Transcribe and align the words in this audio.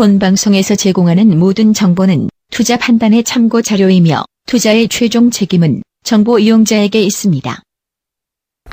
본 0.00 0.18
방송에서 0.18 0.76
제공하는 0.76 1.38
모든 1.38 1.74
정보는 1.74 2.30
투자 2.50 2.78
판단의 2.78 3.22
참고 3.22 3.60
자료이며 3.60 4.24
투자의 4.46 4.88
최종 4.88 5.30
책임은 5.30 5.82
정보 6.04 6.38
이용자에게 6.38 7.02
있습니다. 7.02 7.60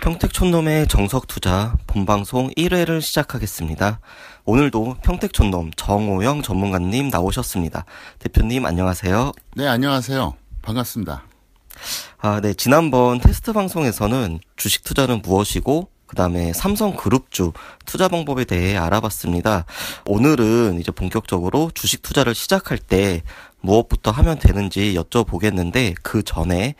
평택촌놈의 0.01 0.87
정석투자 0.87 1.79
본방송 1.85 2.51
1회를 2.51 3.01
시작하겠습니다. 3.01 3.99
오늘도 4.45 4.99
평택촌놈 5.03 5.71
정호영 5.75 6.43
전문가님 6.43 7.09
나오셨습니다. 7.09 7.83
대표님 8.19 8.65
안녕하세요. 8.65 9.33
네, 9.57 9.67
안녕하세요. 9.67 10.33
반갑습니다. 10.61 11.25
아, 12.19 12.39
네. 12.39 12.53
지난번 12.53 13.19
테스트 13.19 13.51
방송에서는 13.51 14.39
주식 14.55 14.85
투자는 14.85 15.21
무엇이고 15.23 15.89
그 16.07 16.15
다음에 16.15 16.53
삼성 16.53 16.95
그룹주 16.95 17.51
투자 17.85 18.07
방법에 18.07 18.45
대해 18.45 18.77
알아봤습니다. 18.77 19.65
오늘은 20.05 20.79
이제 20.79 20.91
본격적으로 20.91 21.71
주식 21.73 22.01
투자를 22.01 22.33
시작할 22.33 22.77
때 22.77 23.21
무엇부터 23.61 24.11
하면 24.11 24.39
되는지 24.39 24.95
여쭤보겠는데 24.95 25.95
그 26.01 26.23
전에 26.23 26.75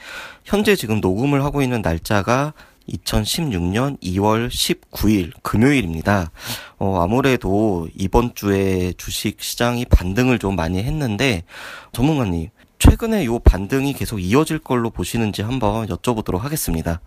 현재 0.46 0.76
지금 0.76 1.02
녹음을 1.02 1.44
하고 1.44 1.62
있는 1.62 1.82
날짜가 1.82 2.54
2016년 2.90 4.02
2월 4.02 4.50
19일 4.50 5.34
금요일입니다. 5.42 6.32
어, 6.80 7.02
아무래도 7.02 7.90
이번 7.96 8.34
주에 8.34 8.94
주식 8.98 9.42
시장이 9.42 9.86
반등을 9.86 10.40
좀 10.40 10.56
많이 10.56 10.82
했는데 10.82 11.44
전문가님 11.92 12.50
최근에 12.80 13.26
요 13.26 13.40
반등이 13.40 13.94
계속 13.94 14.20
이어질 14.20 14.60
걸로 14.60 14.90
보시는지 14.90 15.42
한번 15.42 15.88
여쭤보도록 15.88 16.40
하겠습니다. 16.40 17.02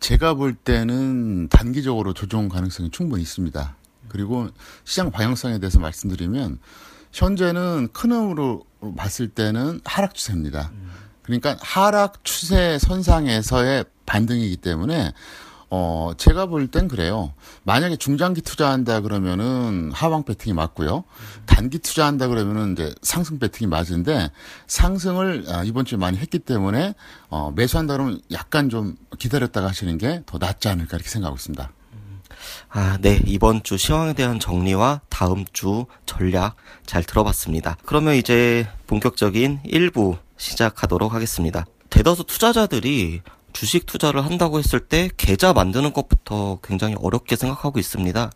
제가 0.00 0.34
볼 0.34 0.54
때는 0.54 1.48
단기적으로 1.48 2.12
조정 2.12 2.48
가능성이 2.48 2.90
충분히 2.90 3.22
있습니다. 3.22 3.76
그리고 4.08 4.48
시장 4.84 5.10
방향성에 5.10 5.58
대해서 5.58 5.80
말씀드리면 5.80 6.58
현재는 7.12 7.88
큰 7.92 8.12
흐름으로 8.12 8.64
봤을 8.96 9.28
때는 9.28 9.80
하락 9.84 10.14
추세입니다. 10.14 10.72
그러니까 11.22 11.56
하락 11.60 12.22
추세 12.24 12.78
선상에서의 12.78 13.86
반등이기 14.04 14.58
때문에 14.58 15.12
어, 15.76 16.12
제가 16.16 16.46
볼 16.46 16.68
땐 16.68 16.86
그래요. 16.86 17.32
만약에 17.64 17.96
중장기 17.96 18.42
투자한다 18.42 19.00
그러면은 19.00 19.90
하방 19.92 20.22
배팅이 20.22 20.54
맞고요. 20.54 21.02
단기 21.46 21.80
투자한다 21.80 22.28
그러면은 22.28 22.72
이제 22.74 22.94
상승 23.02 23.40
배팅이 23.40 23.68
맞은데 23.68 24.30
상승을 24.68 25.46
아, 25.48 25.64
이번 25.64 25.84
주에 25.84 25.98
많이 25.98 26.16
했기 26.18 26.38
때문에 26.38 26.94
어, 27.28 27.52
매수한다 27.56 27.94
그러면 27.94 28.20
약간 28.30 28.68
좀 28.70 28.94
기다렸다가 29.18 29.66
하시는 29.68 29.98
게 29.98 30.22
더 30.26 30.38
낫지 30.38 30.68
않을까 30.68 30.96
이렇게 30.96 31.10
생각하고 31.10 31.36
있습니다. 31.36 31.70
아, 32.70 32.98
네. 33.00 33.20
이번 33.26 33.62
주 33.64 33.76
시황에 33.76 34.12
대한 34.12 34.38
정리와 34.38 35.00
다음 35.08 35.44
주 35.52 35.86
전략 36.06 36.54
잘 36.86 37.02
들어봤습니다. 37.02 37.76
그러면 37.84 38.14
이제 38.14 38.68
본격적인 38.86 39.60
1부 39.64 40.18
시작하도록 40.36 41.12
하겠습니다. 41.12 41.64
대다수 41.90 42.24
투자자들이 42.24 43.22
주식 43.54 43.86
투자를 43.86 44.24
한다고 44.24 44.58
했을 44.58 44.80
때 44.80 45.08
계좌 45.16 45.54
만드는 45.54 45.92
것부터 45.94 46.58
굉장히 46.62 46.96
어렵게 46.98 47.36
생각하고 47.36 47.78
있습니다. 47.78 48.30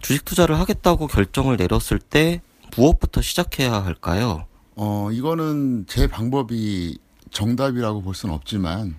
주식 0.00 0.24
투자를 0.24 0.58
하겠다고 0.58 1.08
결정을 1.08 1.56
내렸을 1.56 1.98
때 1.98 2.40
무엇부터 2.76 3.20
시작해야 3.20 3.84
할까요? 3.84 4.46
어, 4.76 5.10
이거는 5.12 5.84
제 5.88 6.06
방법이 6.06 6.96
정답이라고 7.30 8.02
볼 8.02 8.14
수는 8.14 8.34
없지만 8.34 8.94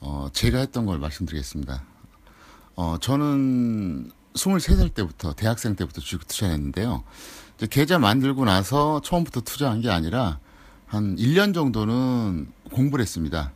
어, 0.00 0.28
제가 0.32 0.58
했던 0.58 0.84
걸 0.84 0.98
말씀드리겠습니다. 0.98 1.84
어, 2.74 2.96
저는 3.00 4.10
23살 4.34 4.92
때부터 4.94 5.32
대학생 5.32 5.76
때부터 5.76 6.00
주식 6.00 6.26
투자했는데요. 6.26 7.04
이제 7.56 7.68
계좌 7.70 8.00
만들고 8.00 8.44
나서 8.44 9.00
처음부터 9.00 9.42
투자한 9.42 9.80
게 9.80 9.90
아니라 9.90 10.40
한 10.86 11.14
1년 11.16 11.54
정도는 11.54 12.48
공부를 12.72 13.04
했습니다. 13.04 13.52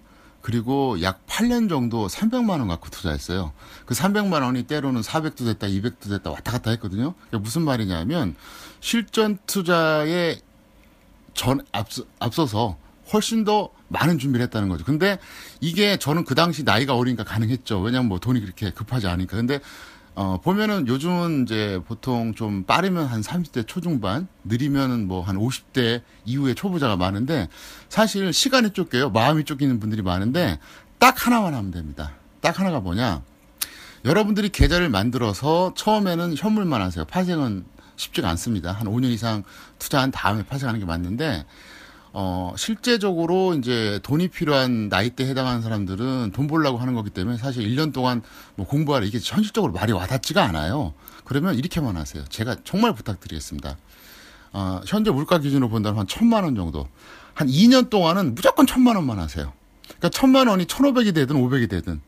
그리고 0.49 1.03
약 1.03 1.27
8년 1.27 1.69
정도 1.69 2.07
300만 2.07 2.53
원 2.53 2.69
갖고 2.69 2.89
투자했어요. 2.89 3.53
그 3.85 3.95
300만 3.95 4.43
원이 4.43 4.63
때로는 4.63 5.03
400도 5.03 5.45
됐다, 5.45 5.67
200도 5.67 6.09
됐다 6.09 6.31
왔다 6.31 6.53
갔다 6.53 6.71
했거든요. 6.71 7.13
무슨 7.33 7.61
말이냐면 7.61 8.35
실전 8.81 9.37
투자에 9.45 10.41
전 11.35 11.61
앞서, 11.71 12.05
앞서서 12.19 12.79
훨씬 13.13 13.45
더 13.45 13.69
많은 13.89 14.19
준비를 14.19 14.43
했다는 14.47 14.71
거죠. 14.71 14.87
근데 14.87 15.19
이게 15.61 15.99
저는 15.99 16.25
그 16.25 16.35
당시 16.35 16.63
나이가 16.63 16.97
어리니까 16.97 17.25
가능했죠. 17.25 17.81
왜냐면 17.81 18.09
뭐 18.09 18.19
돈이 18.19 18.41
그렇게 18.41 18.71
급하지 18.71 19.07
않으니까. 19.07 19.37
근데 19.37 19.61
어, 20.21 20.41
보면은 20.41 20.89
요즘은 20.89 21.45
이제 21.45 21.81
보통 21.87 22.35
좀 22.35 22.65
빠르면 22.65 23.07
한 23.07 23.21
30대 23.21 23.69
초중반, 23.69 24.27
느리면은 24.43 25.07
뭐 25.07 25.23
한 25.23 25.37
50대 25.37 26.03
이후에 26.25 26.55
초보자가 26.55 26.97
많은데 26.97 27.49
사실 27.89 28.33
시간이 28.33 28.71
쫓겨요. 28.73 29.11
마음이 29.11 29.45
쫓기는 29.45 29.79
분들이 29.79 30.03
많은데 30.03 30.59
딱 30.99 31.25
하나만 31.25 31.55
하면 31.55 31.71
됩니다. 31.71 32.15
딱 32.41 32.59
하나가 32.59 32.81
뭐냐. 32.81 33.23
여러분들이 34.05 34.49
계좌를 34.49 34.89
만들어서 34.89 35.73
처음에는 35.77 36.35
현물만 36.37 36.83
하세요. 36.83 37.05
파생은 37.05 37.65
쉽지가 37.95 38.29
않습니다. 38.31 38.73
한 38.73 38.89
5년 38.89 39.11
이상 39.11 39.45
투자한 39.79 40.11
다음에 40.11 40.43
파생하는 40.43 40.81
게 40.81 40.87
맞는데 40.87 41.47
어, 42.13 42.55
실제적으로 42.57 43.55
이제 43.55 44.01
돈이 44.03 44.29
필요한 44.29 44.89
나이대 44.89 45.29
해당하는 45.29 45.63
사람들은 45.63 46.33
돈 46.33 46.47
벌려고 46.47 46.79
하는 46.79 46.95
거기 46.95 47.11
때문에 47.11 47.37
사실 47.37 47.65
1년 47.65 47.93
동안 47.93 48.23
뭐 48.55 48.67
공부하라 48.67 49.05
이게 49.07 49.19
현실적으로 49.23 49.73
말이 49.73 49.93
와닿지가 49.93 50.43
않아요. 50.45 50.95
그러면 51.25 51.55
이렇게만 51.55 51.97
하세요. 51.97 52.25
제가 52.29 52.57
정말 52.65 52.95
부탁드리겠습니다. 52.95 53.77
어, 54.53 54.81
현재 54.87 55.11
물가 55.11 55.39
기준으로 55.39 55.69
본다면 55.69 56.01
한 56.01 56.07
천만 56.07 56.45
원 56.45 56.55
정도. 56.55 56.89
한 57.35 57.49
2년 57.49 57.91
동안은 57.91 58.35
무조건 58.35 58.67
천만 58.67 58.97
원만 58.97 59.19
하세요. 59.19 59.53
그러니까 59.87 60.09
천만 60.09 60.49
원이 60.49 60.67
천오백이 60.67 61.13
되든 61.13 61.37
오백이 61.37 61.69
되든. 61.69 62.01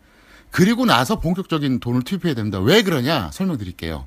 그리고 0.50 0.84
나서 0.84 1.20
본격적인 1.20 1.80
돈을 1.80 2.02
투입해야 2.02 2.34
됩니다. 2.34 2.58
왜 2.58 2.82
그러냐 2.82 3.30
설명드릴게요. 3.32 4.06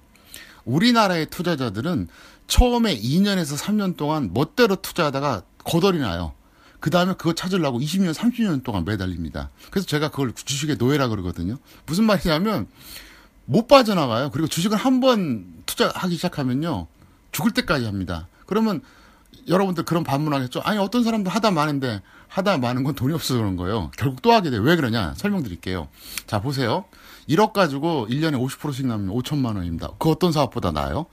우리나라의 0.65 1.27
투자자들은 1.27 2.07
처음에 2.47 2.99
2년에서 2.99 3.57
3년 3.57 3.95
동안 3.95 4.31
멋대로 4.33 4.75
투자하다가 4.75 5.43
거덜이 5.63 5.99
나요. 5.99 6.33
그 6.79 6.89
다음에 6.89 7.13
그거 7.13 7.33
찾으려고 7.33 7.79
20년, 7.79 8.13
30년 8.13 8.63
동안 8.63 8.83
매달립니다. 8.83 9.49
그래서 9.71 9.87
제가 9.87 10.09
그걸 10.09 10.33
주식의 10.33 10.75
노예라 10.77 11.07
그러거든요. 11.07 11.57
무슨 11.85 12.03
말이냐면 12.03 12.67
못 13.45 13.67
빠져나가요. 13.67 14.29
그리고 14.31 14.47
주식을 14.47 14.77
한 14.77 14.99
번 14.99 15.45
투자하기 15.65 16.15
시작하면요. 16.15 16.87
죽을 17.31 17.51
때까지 17.51 17.85
합니다. 17.85 18.27
그러면 18.45 18.81
여러분들 19.47 19.83
그런 19.85 20.03
반문하겠죠. 20.03 20.61
아니 20.61 20.77
어떤 20.77 21.03
사람도 21.03 21.29
하다 21.29 21.51
마는데 21.51 22.01
하다 22.27 22.57
마는 22.57 22.83
건 22.83 22.95
돈이 22.95 23.13
없어서 23.13 23.39
그런 23.39 23.55
거예요. 23.57 23.91
결국 23.97 24.21
또 24.21 24.31
하게 24.31 24.49
돼. 24.49 24.57
왜 24.57 24.75
그러냐? 24.75 25.13
설명드릴게요. 25.17 25.87
자 26.27 26.41
보세요. 26.41 26.85
1억 27.29 27.53
가지고 27.53 28.07
1년에 28.09 28.35
50%씩 28.45 28.85
남으면 28.87 29.15
5천만 29.15 29.55
원입니다. 29.55 29.89
그 29.99 30.09
어떤 30.09 30.31
사업보다 30.31 30.71
나아요. 30.71 31.05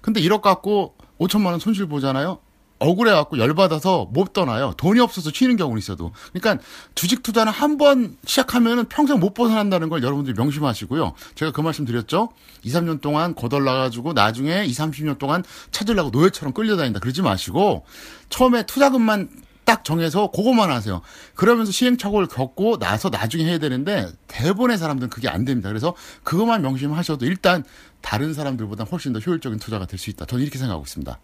근데 0.00 0.20
1억 0.22 0.40
갖고 0.40 0.94
5천만 1.18 1.46
원 1.46 1.58
손실 1.60 1.86
보잖아요. 1.86 2.38
억울해갖고 2.78 3.38
열받아서 3.38 4.08
못 4.12 4.32
떠나요. 4.32 4.72
돈이 4.76 5.00
없어서 5.00 5.30
쉬는 5.32 5.56
경우는 5.56 5.78
있어도. 5.78 6.12
그러니까 6.32 6.62
주식 6.94 7.22
투자는 7.22 7.52
한 7.52 7.78
번 7.78 8.16
시작하면은 8.24 8.86
평생 8.86 9.20
못 9.20 9.34
벗어난다는 9.34 9.88
걸 9.88 10.02
여러분들이 10.02 10.34
명심하시고요. 10.36 11.12
제가 11.36 11.52
그 11.52 11.60
말씀 11.60 11.84
드렸죠? 11.84 12.30
2, 12.64 12.70
3년 12.72 13.00
동안 13.00 13.34
거덜나가지고 13.36 14.14
나중에 14.14 14.64
2, 14.64 14.70
30년 14.72 15.18
동안 15.18 15.44
찾으려고 15.70 16.10
노예처럼 16.10 16.52
끌려다닌다. 16.54 16.98
그러지 16.98 17.22
마시고 17.22 17.84
처음에 18.30 18.66
투자금만 18.66 19.28
딱 19.64 19.84
정해서 19.84 20.30
그것만 20.30 20.70
하세요. 20.70 21.02
그러면서 21.34 21.70
시행착오를 21.72 22.26
겪고 22.26 22.78
나서 22.78 23.10
나중에 23.10 23.44
해야 23.44 23.58
되는데 23.58 24.08
대부분의 24.26 24.78
사람들은 24.78 25.10
그게 25.10 25.28
안 25.28 25.44
됩니다. 25.44 25.68
그래서 25.68 25.94
그것만 26.24 26.62
명심하셔도 26.62 27.26
일단 27.26 27.62
다른 28.00 28.32
사람들보다 28.34 28.84
훨씬 28.84 29.12
더 29.12 29.18
효율적인 29.18 29.58
투자가 29.58 29.86
될 29.86 29.98
수 29.98 30.08
있다. 30.10 30.24
저는 30.24 30.42
이렇게 30.42 30.58
생각하고 30.58 30.84
있습니다. 30.84 31.18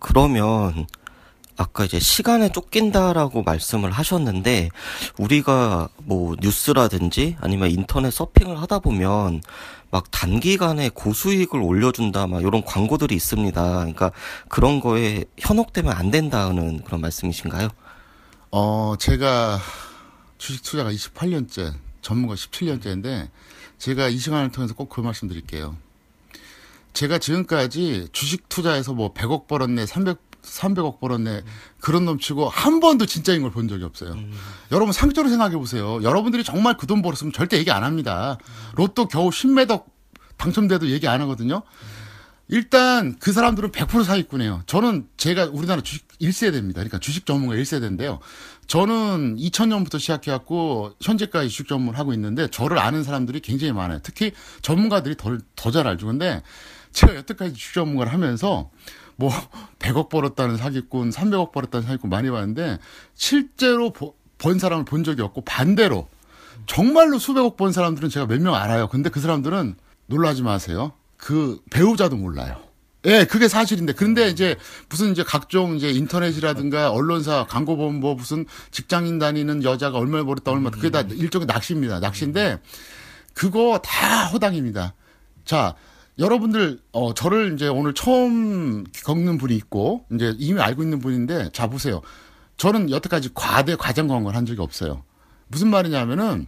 그러면 0.00 0.86
아까 1.56 1.84
이제 1.84 1.98
시간에 1.98 2.50
쫓긴다라고 2.52 3.42
말씀을 3.42 3.90
하셨는데 3.90 4.70
우리가 5.18 5.88
뭐 6.04 6.36
뉴스라든지 6.40 7.36
아니면 7.40 7.70
인터넷 7.70 8.12
서핑을 8.12 8.60
하다 8.62 8.78
보면 8.78 9.42
막 9.90 10.10
단기간에 10.10 10.90
고수익을 10.90 11.60
올려준다 11.60 12.26
막 12.28 12.42
이런 12.42 12.62
광고들이 12.62 13.14
있습니다. 13.16 13.60
그러니까 13.78 14.12
그런 14.48 14.80
거에 14.80 15.24
현혹되면 15.38 15.92
안 15.92 16.10
된다는 16.12 16.82
그런 16.84 17.00
말씀이신가요? 17.00 17.68
어 18.50 18.94
제가 18.98 19.58
주식 20.38 20.62
투자가 20.62 20.92
28년째 20.92 21.72
전문가 22.02 22.34
17년째인데 22.34 23.28
제가 23.78 24.08
이 24.08 24.18
시간을 24.18 24.52
통해서 24.52 24.74
꼭 24.74 24.88
그 24.90 25.00
말씀 25.00 25.26
드릴게요. 25.28 25.76
제가 26.98 27.18
지금까지 27.18 28.08
주식 28.10 28.48
투자해서 28.48 28.92
뭐 28.92 29.14
100억 29.14 29.46
벌었네, 29.46 29.86
300 29.86 30.18
300억 30.42 30.98
벌었네. 30.98 31.42
그런 31.80 32.04
놈 32.04 32.18
치고 32.18 32.48
한 32.48 32.80
번도 32.80 33.06
진짜인 33.06 33.42
걸 33.42 33.50
본 33.52 33.68
적이 33.68 33.84
없어요. 33.84 34.12
음. 34.14 34.32
여러분 34.72 34.92
상적으로 34.92 35.28
생각해 35.30 35.56
보세요. 35.56 36.02
여러분들이 36.02 36.42
정말 36.42 36.76
그 36.76 36.86
돈 36.88 37.00
벌었으면 37.02 37.32
절대 37.32 37.56
얘기 37.58 37.70
안 37.70 37.84
합니다. 37.84 38.36
로또 38.74 39.06
겨우 39.06 39.28
10매덕 39.30 39.84
당첨돼도 40.38 40.88
얘기 40.90 41.06
안 41.06 41.20
하거든요. 41.20 41.62
일단 42.48 43.16
그 43.20 43.30
사람들은 43.32 43.70
100% 43.70 44.02
사기꾼이에요. 44.04 44.62
저는 44.66 45.06
제가 45.18 45.46
우리나라 45.52 45.82
주식 45.82 46.08
1세대입니다. 46.20 46.74
그러니까 46.74 46.98
주식 46.98 47.26
전문가 47.26 47.54
1세대인데요. 47.56 48.18
저는 48.66 49.36
2000년부터 49.36 50.00
시작해갖고 50.00 50.94
현재까지 51.00 51.48
주식 51.48 51.68
전문을 51.68 51.98
하고 51.98 52.12
있는데 52.14 52.48
저를 52.48 52.78
아는 52.78 53.04
사람들이 53.04 53.40
굉장히 53.40 53.72
많아요. 53.72 54.00
특히 54.02 54.32
전문가들이 54.62 55.14
더잘 55.56 55.86
알죠. 55.86 56.06
근데 56.06 56.42
제가 56.98 57.14
여태까지 57.16 57.54
주식 57.54 57.74
전문가를 57.74 58.12
하면서 58.12 58.70
뭐 59.16 59.30
100억 59.78 60.08
벌었다는 60.08 60.56
사기꾼, 60.56 61.10
300억 61.10 61.52
벌었다는 61.52 61.86
사기꾼 61.86 62.10
많이 62.10 62.30
봤는데 62.30 62.78
실제로 63.14 63.92
번 64.38 64.58
사람을 64.58 64.84
본 64.84 65.04
적이 65.04 65.22
없고 65.22 65.42
반대로 65.42 66.08
정말로 66.66 67.18
수백억 67.18 67.56
번 67.56 67.72
사람들은 67.72 68.08
제가 68.08 68.26
몇 68.26 68.40
명 68.40 68.54
알아요. 68.54 68.88
근데 68.88 69.10
그 69.10 69.20
사람들은 69.20 69.76
놀라지 70.06 70.42
마세요. 70.42 70.92
그 71.16 71.60
배우자도 71.70 72.16
몰라요. 72.16 72.56
예, 73.04 73.24
그게 73.24 73.46
사실인데. 73.48 73.92
그런데 73.92 74.28
이제 74.28 74.56
무슨 74.88 75.12
이제 75.12 75.22
각종 75.22 75.76
이제 75.76 75.88
인터넷이라든가 75.90 76.90
언론사 76.90 77.46
광고 77.48 77.76
보면 77.76 78.00
뭐 78.00 78.14
무슨 78.14 78.44
직장인 78.70 79.18
다니는 79.18 79.62
여자가 79.62 79.98
얼마를 79.98 80.24
벌었다 80.26 80.50
얼마 80.50 80.70
그게 80.70 80.90
다 80.90 81.00
일종의 81.02 81.46
낚시입니다. 81.46 82.00
낚시인데 82.00 82.60
그거 83.34 83.80
다 83.82 84.26
허당입니다. 84.26 84.94
자, 85.44 85.74
여러분들 86.18 86.80
어 86.92 87.14
저를 87.14 87.54
이제 87.54 87.68
오늘 87.68 87.94
처음 87.94 88.84
겪는 89.04 89.38
분이 89.38 89.54
있고 89.56 90.04
이제 90.12 90.34
이미 90.38 90.60
알고 90.60 90.82
있는 90.82 90.98
분인데 90.98 91.50
자 91.52 91.68
보세요. 91.68 92.02
저는 92.56 92.90
여태까지 92.90 93.30
과대 93.34 93.76
과장 93.76 94.08
광고를 94.08 94.36
한 94.36 94.44
적이 94.44 94.60
없어요. 94.62 95.04
무슨 95.46 95.68
말이냐면은 95.68 96.46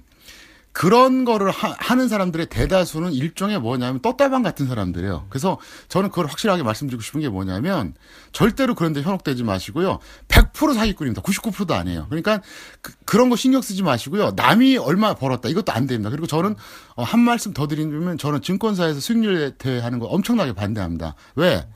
그런 0.73 1.25
거를 1.25 1.51
하, 1.51 1.95
는 1.95 2.09
사람들의 2.09 2.47
대다수는 2.47 3.13
일종의 3.13 3.59
뭐냐면 3.59 4.01
떴다방 4.01 4.43
같은 4.43 4.69
사람들이에요. 4.69 5.27
그래서 5.29 5.59
저는 5.89 6.11
그걸 6.11 6.27
확실하게 6.27 6.63
말씀드리고 6.63 7.03
싶은 7.03 7.21
게 7.21 7.29
뭐냐면 7.29 7.95
절대로 8.33 8.75
그런데 8.77 9.03
현혹되지 9.03 9.43
마시고요. 9.43 9.99
100% 10.29 10.75
사기꾼입니다. 10.75 11.23
99%도 11.23 11.75
아니에요. 11.75 12.07
그러니까 12.09 12.41
그, 12.81 13.17
런거 13.17 13.35
신경 13.35 13.61
쓰지 13.63 13.83
마시고요. 13.83 14.33
남이 14.37 14.77
얼마 14.77 15.15
벌었다 15.15 15.49
이것도 15.49 15.73
안 15.73 15.87
됩니다. 15.87 16.11
그리고 16.11 16.27
저는 16.27 16.55
어, 16.95 17.03
한 17.03 17.21
말씀 17.21 17.53
더 17.53 17.67
드리면 17.67 18.19
저는 18.19 18.41
증권사에서 18.41 19.01
수익률 19.01 19.57
대하는 19.59 19.99
거 19.99 20.07
엄청나게 20.07 20.53
반대합니다. 20.53 21.17
왜? 21.35 21.67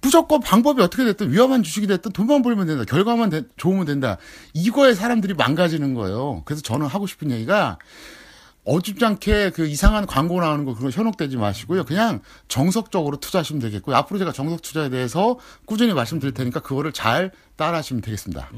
무조건 0.00 0.40
방법이 0.40 0.82
어떻게 0.82 1.04
됐든 1.04 1.30
위험한 1.30 1.62
주식이 1.62 1.86
됐든 1.86 2.12
돈만 2.12 2.42
벌면 2.42 2.66
된다. 2.66 2.84
결과만 2.84 3.30
되, 3.30 3.42
좋으면 3.56 3.84
된다. 3.84 4.16
이거에 4.52 4.94
사람들이 4.94 5.34
망가지는 5.34 5.94
거예요. 5.94 6.42
그래서 6.44 6.62
저는 6.62 6.86
하고 6.86 7.06
싶은 7.06 7.30
얘기가 7.30 7.78
어줍지 8.64 9.04
않게 9.04 9.50
그 9.50 9.66
이상한 9.66 10.06
광고 10.06 10.40
나오는 10.40 10.64
거 10.64 10.74
그거 10.74 10.90
현혹되지 10.90 11.36
마시고요. 11.36 11.84
그냥 11.84 12.20
정석적으로 12.48 13.16
투자하시면 13.18 13.60
되겠고요. 13.60 13.96
앞으로 13.96 14.18
제가 14.18 14.32
정석 14.32 14.62
투자에 14.62 14.88
대해서 14.88 15.38
꾸준히 15.66 15.92
말씀드릴 15.94 16.32
테니까 16.32 16.60
그거를 16.60 16.92
잘 16.92 17.32
따라하시면 17.56 18.02
되겠습니다. 18.02 18.48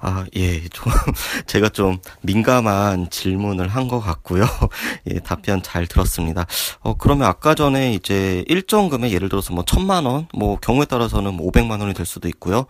아, 0.00 0.24
예, 0.36 0.68
좀, 0.68 0.92
제가 1.48 1.70
좀 1.70 1.98
민감한 2.22 3.10
질문을 3.10 3.66
한 3.66 3.88
것 3.88 3.98
같고요. 3.98 4.44
예, 5.10 5.18
답변 5.18 5.60
잘 5.62 5.88
들었습니다. 5.88 6.46
어, 6.80 6.94
그러면 6.96 7.26
아까 7.26 7.56
전에 7.56 7.92
이제 7.94 8.44
일정 8.46 8.88
금액, 8.90 9.10
예를 9.10 9.28
들어서 9.28 9.52
뭐 9.52 9.64
천만 9.66 10.04
원, 10.04 10.28
뭐 10.32 10.56
경우에 10.60 10.84
따라서는 10.84 11.34
뭐 11.34 11.48
오백만 11.48 11.80
원이 11.80 11.94
될 11.94 12.06
수도 12.06 12.28
있고요. 12.28 12.66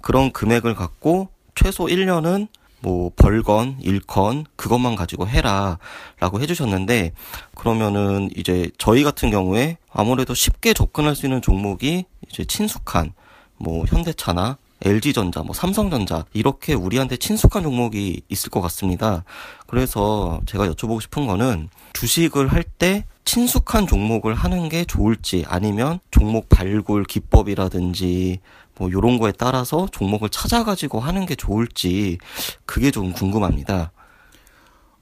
그런 0.00 0.32
금액을 0.32 0.74
갖고 0.74 1.28
최소 1.54 1.84
1년은 1.86 2.48
뭐 2.82 3.10
벌건, 3.16 3.76
일건 3.80 4.44
그것만 4.56 4.96
가지고 4.96 5.28
해라라고 5.28 6.40
해주셨는데 6.40 7.12
그러면은 7.54 8.28
이제 8.36 8.70
저희 8.76 9.04
같은 9.04 9.30
경우에 9.30 9.78
아무래도 9.90 10.34
쉽게 10.34 10.74
접근할 10.74 11.14
수 11.14 11.26
있는 11.26 11.40
종목이 11.40 12.04
이제 12.28 12.44
친숙한 12.44 13.12
뭐 13.56 13.84
현대차나 13.86 14.58
LG전자, 14.84 15.42
뭐 15.42 15.54
삼성전자 15.54 16.24
이렇게 16.32 16.74
우리한테 16.74 17.16
친숙한 17.16 17.62
종목이 17.62 18.22
있을 18.28 18.50
것 18.50 18.60
같습니다. 18.62 19.22
그래서 19.68 20.40
제가 20.46 20.68
여쭤보고 20.68 21.00
싶은 21.00 21.26
거는 21.26 21.68
주식을 21.92 22.48
할 22.48 22.64
때 22.64 23.04
친숙한 23.24 23.86
종목을 23.86 24.34
하는 24.34 24.68
게 24.68 24.84
좋을지 24.84 25.44
아니면 25.46 26.00
종목 26.10 26.48
발굴 26.48 27.04
기법이라든지 27.04 28.40
뭐 28.82 28.90
요런 28.90 29.18
거에 29.18 29.30
따라서 29.30 29.86
종목을 29.92 30.28
찾아가지고 30.28 30.98
하는 30.98 31.24
게 31.24 31.36
좋을지 31.36 32.18
그게 32.66 32.90
좀 32.90 33.12
궁금합니다. 33.12 33.92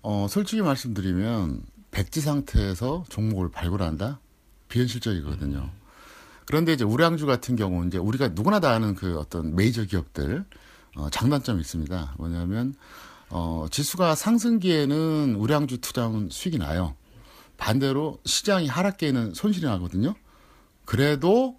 어, 0.03 0.27
솔직히 0.29 0.61
말씀드리면 0.61 1.63
백지 1.91 2.21
상태에서 2.21 3.05
종목을 3.09 3.51
발굴한다? 3.51 4.21
비현실적이거든요. 4.69 5.71
그런데 6.45 6.75
이제 6.75 6.85
우량주 6.85 7.25
같은 7.25 7.57
경우 7.57 7.87
이제 7.87 7.97
우리가 7.97 8.29
누구나 8.29 8.61
다 8.61 8.71
아는 8.73 8.95
그 8.95 9.19
어떤 9.19 9.57
메이저 9.57 9.85
기업들 9.85 10.45
어, 10.97 11.09
장단점이 11.09 11.61
있습니다. 11.61 12.17
뭐냐면 12.19 12.75
어, 13.31 13.67
지수가 13.71 14.15
상승기에는 14.15 15.37
우량주 15.37 15.79
투자은 15.79 16.29
수익이 16.31 16.59
나요. 16.59 16.95
반대로 17.57 18.19
시장이 18.27 18.67
하락기에는 18.67 19.33
손실이 19.33 19.65
나거든요. 19.65 20.15
그래도 20.85 21.59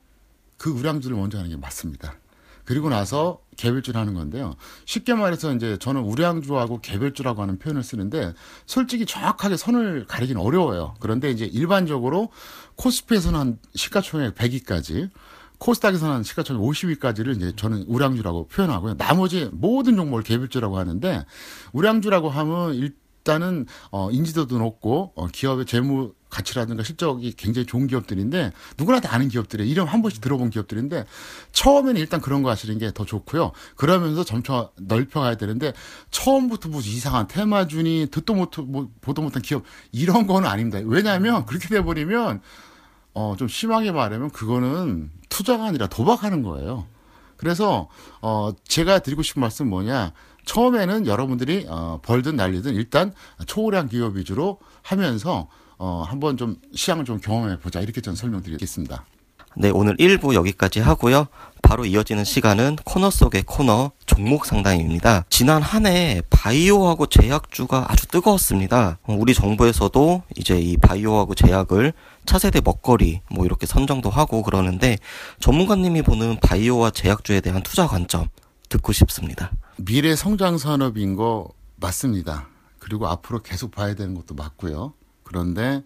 그 0.61 0.69
우량주를 0.69 1.17
먼저 1.17 1.39
하는 1.39 1.49
게 1.49 1.57
맞습니다. 1.57 2.13
그리고 2.65 2.89
나서 2.89 3.41
개별주를 3.57 3.99
하는 3.99 4.13
건데요. 4.13 4.55
쉽게 4.85 5.15
말해서 5.15 5.55
이제 5.55 5.75
저는 5.79 6.01
우량주하고 6.03 6.81
개별주라고 6.81 7.41
하는 7.41 7.57
표현을 7.57 7.81
쓰는데 7.81 8.35
솔직히 8.67 9.07
정확하게 9.07 9.57
선을 9.57 10.05
가리기는 10.07 10.39
어려워요. 10.39 10.93
그런데 10.99 11.31
이제 11.31 11.45
일반적으로 11.45 12.29
코스피에서는 12.75 13.39
한 13.39 13.59
시가총액 13.73 14.35
100위까지 14.35 15.09
코스닥에서는 15.57 16.13
한 16.13 16.23
시가총액 16.23 16.61
50위까지를 16.61 17.35
이제 17.37 17.53
저는 17.55 17.85
우량주라고 17.87 18.47
표현하고요. 18.49 18.97
나머지 18.97 19.49
모든 19.51 19.95
종목을 19.95 20.21
개별주라고 20.21 20.77
하는데 20.77 21.25
우량주라고 21.73 22.29
하면 22.29 22.75
일단은 22.75 23.65
어 23.89 24.11
인지도도 24.11 24.59
높고 24.59 25.13
어 25.15 25.25
기업의 25.25 25.65
재무 25.65 26.13
가치라든가 26.31 26.81
실적이 26.83 27.33
굉장히 27.33 27.65
좋은 27.67 27.87
기업들인데 27.87 28.51
누구나 28.77 28.99
다 28.99 29.13
아는 29.13 29.27
기업들이 29.27 29.69
이름 29.69 29.85
한 29.85 30.01
번씩 30.01 30.21
들어본 30.21 30.49
기업들인데 30.49 31.05
처음에는 31.51 31.99
일단 31.99 32.21
그런 32.21 32.41
거 32.41 32.49
하시는 32.49 32.77
게 32.77 32.91
더 32.93 33.05
좋고요. 33.05 33.51
그러면서 33.75 34.23
점차 34.23 34.69
넓혀가야 34.77 35.35
되는데 35.35 35.73
처음부터 36.11 36.69
무슨 36.69 36.91
이상한 36.91 37.27
테마주니 37.27 38.07
듣도 38.11 38.33
못 38.33 38.51
뭐, 38.65 38.89
보도 39.01 39.21
못한 39.21 39.41
기업 39.41 39.63
이런 39.91 40.27
거는 40.27 40.47
아닙니다. 40.50 40.79
왜냐하면 40.83 41.45
그렇게 41.45 41.67
돼버리면 41.67 42.41
어 43.13 43.35
좀 43.38 43.47
심하게 43.47 43.91
말하면 43.91 44.29
그거는 44.31 45.11
투자가 45.29 45.65
아니라 45.65 45.88
도박하는 45.88 46.43
거예요. 46.43 46.85
그래서 47.38 47.89
어 48.21 48.51
제가 48.67 49.00
드리고 49.00 49.21
싶은 49.23 49.41
말씀 49.41 49.65
은 49.65 49.69
뭐냐 49.69 50.13
처음에는 50.45 51.07
여러분들이 51.07 51.65
어 51.67 52.00
벌든 52.03 52.35
날리든 52.35 52.75
일단 52.75 53.13
초고량 53.47 53.89
기업 53.89 54.15
위주로 54.15 54.59
하면서 54.81 55.47
어, 55.83 56.03
한번 56.07 56.38
좀 56.38 56.57
시장을 56.75 57.05
좀 57.05 57.19
경험해 57.19 57.57
보자 57.57 57.79
이렇게 57.81 58.01
저는 58.01 58.15
설명드리겠습니다. 58.15 59.03
네, 59.57 59.71
오늘 59.71 59.97
1부 59.97 60.35
여기까지 60.35 60.79
하고요. 60.79 61.25
바로 61.63 61.85
이어지는 61.88 62.23
시간은 62.23 62.75
코너 62.85 63.09
속의 63.09 63.43
코너 63.47 63.89
종목 64.05 64.45
상담입니다. 64.45 65.25
지난 65.29 65.63
한 65.63 65.88
해 65.88 66.21
바이오하고 66.29 67.07
제약주가 67.07 67.88
아주 67.89 68.05
뜨거웠습니다. 68.07 69.00
우리 69.07 69.33
정부에서도 69.33 70.21
이제 70.38 70.59
이 70.59 70.77
바이오하고 70.77 71.33
제약을 71.33 71.93
차세대 72.27 72.61
먹거리 72.63 73.21
뭐 73.31 73.45
이렇게 73.45 73.65
선정도 73.65 74.11
하고 74.11 74.43
그러는데 74.43 75.00
전문가님이 75.39 76.03
보는 76.03 76.39
바이오와 76.41 76.91
제약주에 76.91 77.41
대한 77.41 77.63
투자 77.63 77.88
관점 77.88 78.27
듣고 78.69 78.93
싶습니다. 78.93 79.51
미래 79.77 80.15
성장 80.15 80.59
산업인 80.59 81.15
거 81.15 81.50
맞습니다. 81.77 82.47
그리고 82.77 83.07
앞으로 83.07 83.41
계속 83.41 83.71
봐야 83.71 83.95
되는 83.95 84.13
것도 84.13 84.35
맞고요. 84.35 84.93
그런데 85.31 85.83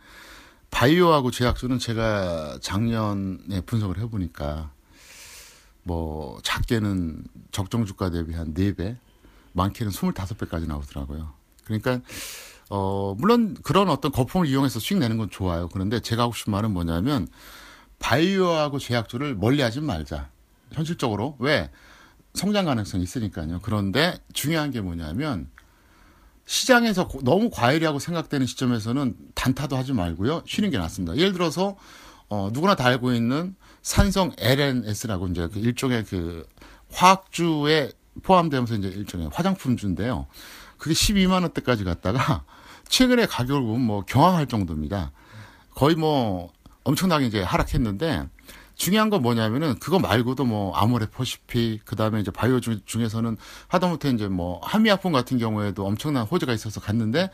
바이오하고 0.72 1.30
제약주는 1.30 1.78
제가 1.78 2.58
작년에 2.62 3.62
분석을 3.66 4.00
해보니까 4.00 4.72
뭐 5.84 6.40
작게는 6.44 7.24
적정 7.52 7.86
주가 7.86 8.10
대비 8.10 8.34
한 8.34 8.56
4배, 8.56 8.98
많게는 9.54 9.92
25배까지 9.92 10.68
나오더라고요. 10.68 11.32
그러니까 11.64 12.02
어 12.72 13.16
물론 13.20 13.56
그런 13.62 13.90
어떤 13.90 14.12
거품을 14.12 14.48
이용해서 14.48 14.80
수익 14.80 14.98
내는 14.98 15.18
건 15.18 15.30
좋아요. 15.30 15.70
그런데 15.70 16.00
제가 16.00 16.24
하고 16.24 16.34
싶은 16.34 16.52
말은 16.52 16.72
뭐냐면 16.72 17.28
바이오하고 18.00 18.80
제약주를 18.80 19.36
멀리하지 19.36 19.82
말자. 19.82 20.30
현실적으로 20.72 21.36
왜 21.40 21.70
성장 22.34 22.66
가능성이 22.66 23.04
있으니까요. 23.04 23.60
그런데 23.62 24.18
중요한 24.34 24.72
게 24.72 24.82
뭐냐면 24.82 25.50
시장에서 26.46 27.08
너무 27.24 27.50
과열이라고 27.50 28.00
생각되는 28.00 28.46
시점에서는 28.46 29.16
단타도 29.34 29.76
하지 29.76 29.94
말고요. 29.94 30.44
쉬는 30.46 30.70
게 30.70 30.78
낫습니다. 30.78 31.18
예를 31.18 31.34
들어서 31.34 31.76
어, 32.30 32.50
누구나 32.54 32.76
다 32.76 32.86
알고 32.86 33.14
있는 33.14 33.56
산성 33.82 34.34
LNS라고 34.38 35.28
이제 35.28 35.48
그 35.52 35.60
일종의 35.60 36.06
그 36.06 36.46
화학주에 36.92 37.92
포함되면서 38.24 38.76
이제 38.76 38.88
일종의 38.88 39.30
화장품주인데요. 39.34 40.28
그게 40.78 40.94
12만 40.94 41.42
원대까지 41.42 41.84
갔다가 41.84 42.44
최근에 42.88 43.26
가격을 43.26 43.62
보면 43.62 43.82
뭐 43.82 44.02
경황할 44.06 44.48
정도입니다. 44.48 45.12
거의 45.72 45.96
뭐 45.96 46.52
엄청나게 46.84 47.26
이제 47.26 47.42
하락했는데 47.42 48.28
중요한 48.76 49.10
건 49.10 49.22
뭐냐면은 49.22 49.76
그거 49.80 50.00
말고도 50.00 50.46
뭐 50.46 50.76
아모레퍼시픽 50.76 51.86
그다음에 51.86 52.20
이제 52.20 52.32
바이오 52.32 52.60
중, 52.60 52.80
중에서는 52.86 53.38
하다못해 53.68 54.10
이제 54.10 54.28
뭐 54.28 54.60
한미약품 54.64 55.12
같은 55.12 55.38
경우에도 55.38 55.86
엄청난 55.86 56.26
호재가 56.26 56.54
있어서 56.54 56.82
갔는데 56.82 57.30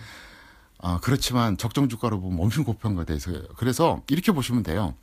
아 0.80 1.00
그렇지만 1.02 1.58
적정 1.58 1.90
주가로 1.90 2.22
보면 2.22 2.40
엄청 2.40 2.64
고평가돼 2.64 3.16
있어요. 3.16 3.42
그래서 3.58 4.02
이렇게 4.08 4.32
보시면 4.32 4.64
돼요. 4.64 4.96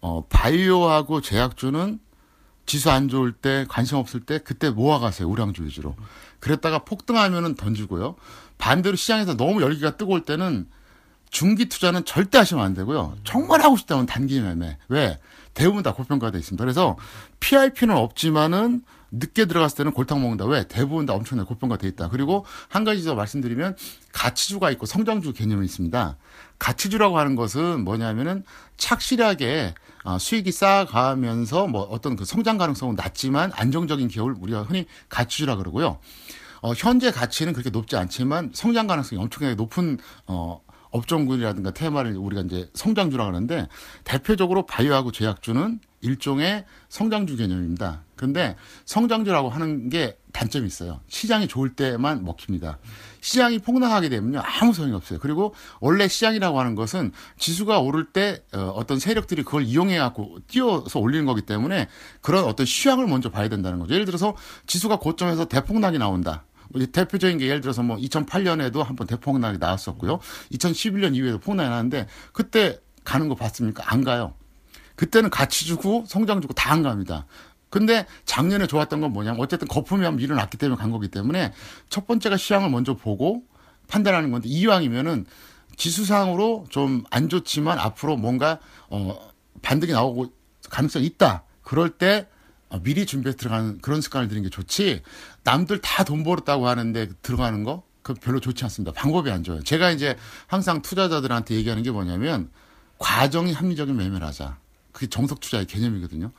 어 0.00 0.24
바이오하고 0.28 1.20
제약주는 1.20 1.98
지수 2.66 2.90
안 2.90 3.08
좋을 3.08 3.32
때 3.32 3.64
관심 3.68 3.96
없을 3.96 4.20
때 4.20 4.38
그때 4.38 4.70
모아가세요 4.70 5.28
우량주 5.28 5.64
위주로. 5.64 5.96
그랬다가 6.40 6.80
폭등하면은 6.84 7.54
던지고요. 7.54 8.16
반대로 8.58 8.96
시장에서 8.96 9.36
너무 9.36 9.62
열기가 9.62 9.96
뜨거울 9.96 10.22
때는 10.22 10.68
중기 11.30 11.68
투자는 11.68 12.04
절대 12.04 12.38
하시면 12.38 12.64
안 12.64 12.74
되고요. 12.74 13.16
정말 13.24 13.62
하고 13.62 13.76
싶다면 13.76 14.06
단기 14.06 14.40
매매. 14.40 14.76
왜? 14.88 15.18
대부분 15.54 15.82
다 15.82 15.92
고평가돼 15.92 16.38
있습니다. 16.38 16.62
그래서 16.64 16.96
PIP는 17.40 17.96
없지만은 17.96 18.82
늦게 19.10 19.46
들어갔을 19.46 19.78
때는 19.78 19.92
골탕 19.92 20.20
먹는다. 20.20 20.44
왜? 20.44 20.68
대부분 20.68 21.06
다 21.06 21.14
엄청나게 21.14 21.48
고평가돼 21.48 21.88
있다. 21.88 22.08
그리고 22.10 22.44
한 22.68 22.84
가지 22.84 23.02
더 23.04 23.14
말씀드리면 23.14 23.76
가치주가 24.12 24.70
있고 24.72 24.86
성장주 24.86 25.32
개념이 25.32 25.64
있습니다. 25.64 26.16
가치주라고 26.58 27.18
하는 27.18 27.34
것은 27.34 27.84
뭐냐면은 27.84 28.44
착실하게 28.76 29.74
어, 30.04 30.18
수익이 30.18 30.52
쌓아가면서 30.52 31.66
뭐 31.66 31.82
어떤 31.82 32.16
그 32.16 32.24
성장 32.24 32.58
가능성은 32.58 32.94
낮지만 32.96 33.50
안정적인 33.54 34.08
기업을 34.08 34.36
우리가 34.40 34.62
흔히 34.62 34.86
가치주라 35.08 35.56
그러고요. 35.56 35.98
어, 36.60 36.72
현재 36.76 37.10
가치는 37.10 37.52
그렇게 37.52 37.70
높지 37.70 37.96
않지만 37.96 38.50
성장 38.54 38.86
가능성이 38.86 39.20
엄청나게 39.22 39.54
높은 39.54 39.98
어, 40.26 40.60
업종군이라든가 40.98 41.72
테마를 41.72 42.16
우리가 42.16 42.42
이제 42.42 42.70
성장주라 42.74 43.26
하는데 43.26 43.68
대표적으로 44.04 44.66
바이오하고 44.66 45.12
제약주는 45.12 45.80
일종의 46.00 46.64
성장주 46.88 47.36
개념입니다. 47.36 48.02
근데 48.14 48.56
성장주라고 48.84 49.48
하는 49.48 49.88
게 49.88 50.16
단점이 50.32 50.66
있어요. 50.66 51.00
시장이 51.08 51.48
좋을 51.48 51.74
때만 51.74 52.24
먹힙니다. 52.24 52.78
시장이 53.20 53.58
폭락하게 53.58 54.08
되면요 54.08 54.40
아무 54.44 54.72
소용이 54.72 54.94
없어요. 54.94 55.18
그리고 55.18 55.54
원래 55.80 56.06
시장이라고 56.06 56.58
하는 56.60 56.74
것은 56.74 57.12
지수가 57.38 57.80
오를 57.80 58.04
때 58.12 58.42
어, 58.52 58.72
어떤 58.76 58.98
세력들이 58.98 59.42
그걸 59.42 59.64
이용해 59.64 59.98
갖고 59.98 60.38
뛰어서 60.46 61.00
올리는 61.00 61.24
거기 61.26 61.42
때문에 61.42 61.88
그런 62.20 62.44
어떤 62.44 62.66
시황을 62.66 63.06
먼저 63.06 63.30
봐야 63.30 63.48
된다는 63.48 63.78
거죠. 63.78 63.94
예를 63.94 64.04
들어서 64.04 64.36
지수가 64.66 64.98
고점에서 64.98 65.46
대폭락이 65.46 65.98
나온다. 65.98 66.44
뭐 66.68 66.84
대표적인 66.84 67.38
게 67.38 67.46
예를 67.46 67.60
들어서 67.60 67.82
뭐 67.82 67.96
2008년에도 67.96 68.82
한번 68.84 69.06
대폭락이 69.06 69.58
나왔었고요. 69.58 70.20
2011년 70.52 71.14
이후에도 71.14 71.38
폭락이 71.38 71.68
나왔는데 71.68 72.06
그때 72.32 72.78
가는 73.04 73.28
거 73.28 73.34
봤습니까? 73.34 73.82
안 73.86 74.04
가요. 74.04 74.34
그때는 74.96 75.30
가치 75.30 75.64
주고 75.64 76.04
성장 76.06 76.40
주고 76.40 76.54
다 76.54 76.72
안 76.72 76.82
갑니다. 76.82 77.26
근데 77.70 78.06
작년에 78.24 78.66
좋았던 78.66 79.00
건 79.00 79.12
뭐냐면 79.12 79.40
어쨌든 79.40 79.68
거품이 79.68 80.04
한번 80.04 80.22
일어났기 80.22 80.56
때문에 80.56 80.80
간 80.80 80.90
거기 80.90 81.08
때문에 81.08 81.52
첫 81.90 82.06
번째가 82.06 82.36
시황을 82.36 82.70
먼저 82.70 82.94
보고 82.94 83.42
판단하는 83.88 84.30
건데 84.30 84.48
이왕이면은 84.48 85.26
지수상으로 85.76 86.66
좀 86.70 87.04
안 87.10 87.28
좋지만 87.28 87.78
앞으로 87.78 88.16
뭔가 88.16 88.58
어 88.90 89.16
반등이 89.62 89.92
나오고 89.92 90.32
가능성이 90.70 91.06
있다. 91.06 91.44
그럴 91.62 91.90
때 91.90 92.26
어, 92.26 92.37
미리 92.82 93.06
준비해서 93.06 93.36
들어가는 93.38 93.78
그런 93.80 94.00
습관을 94.00 94.28
들이는 94.28 94.48
게 94.48 94.50
좋지 94.54 95.02
남들 95.44 95.80
다 95.80 96.04
돈 96.04 96.22
벌었다고 96.24 96.68
하는데 96.68 97.08
들어가는 97.22 97.64
거 97.64 97.88
그 98.08 98.14
별로 98.14 98.40
좋지 98.40 98.64
않습니다. 98.64 98.92
방법이 98.98 99.30
안 99.30 99.44
좋아요. 99.44 99.62
제가 99.62 99.90
이제 99.90 100.16
항상 100.46 100.80
투자자들한테 100.80 101.54
얘기하는 101.56 101.82
게 101.82 101.90
뭐냐면 101.90 102.48
과정이 102.98 103.52
합리적인 103.52 103.94
매매를 103.94 104.26
하자. 104.26 104.56
그게 104.92 105.08
정석 105.08 105.40
투자의 105.40 105.66
개념이거든요. 105.66 106.32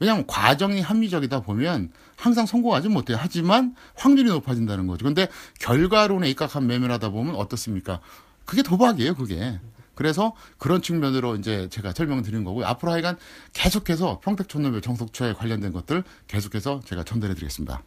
왜냐하면 0.00 0.26
과정이 0.26 0.80
합리적이다 0.80 1.42
보면 1.42 1.92
항상 2.16 2.44
성공하지 2.44 2.88
못해요. 2.88 3.18
하지만 3.20 3.76
확률이 3.94 4.30
높아진다는 4.30 4.88
거죠. 4.88 5.04
근데 5.04 5.28
결과론에 5.60 6.28
입각한 6.30 6.66
매매를 6.66 6.92
하다 6.94 7.10
보면 7.10 7.36
어떻습니까? 7.36 8.00
그게 8.44 8.62
도박이에요, 8.62 9.14
그게. 9.14 9.60
그래서 10.02 10.32
그런 10.58 10.82
측면으로 10.82 11.36
이제 11.36 11.68
제가 11.70 11.92
설명을 11.92 12.24
드린 12.24 12.42
거고요. 12.42 12.66
앞으로 12.66 12.90
하여간 12.90 13.18
계속해서 13.52 14.18
평택촌놈의 14.24 14.82
정석투자에 14.82 15.34
관련된 15.34 15.72
것들 15.72 16.02
계속해서 16.26 16.80
제가 16.84 17.04
전달해 17.04 17.34
드리겠습니다. 17.34 17.84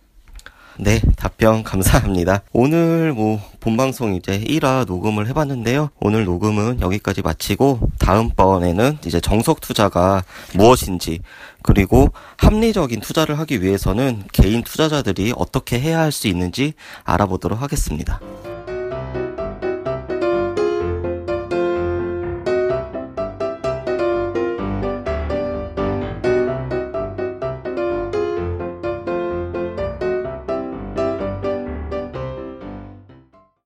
네, 0.80 1.02
답변 1.18 1.64
감사합니다. 1.64 2.42
오늘 2.54 3.12
뭐 3.12 3.42
본방송 3.60 4.16
이제 4.16 4.40
1화 4.40 4.86
녹음을 4.88 5.28
해봤는데요. 5.28 5.90
오늘 6.00 6.24
녹음은 6.24 6.80
여기까지 6.80 7.22
마치고 7.22 7.82
다음번에는 8.00 9.00
이제 9.06 9.20
정석 9.20 9.60
투자가 9.60 10.24
무엇인지 10.54 11.20
그리고 11.64 12.14
합리적인 12.38 13.02
투자를 13.02 13.40
하기 13.40 13.62
위해서는 13.62 14.24
개인 14.32 14.64
투자자들이 14.64 15.34
어떻게 15.36 15.82
해야 15.82 16.00
할 16.00 16.14
수 16.14 16.30
있는지 16.30 16.76
알아보도록 17.04 17.62
하겠습니다. 17.62 18.22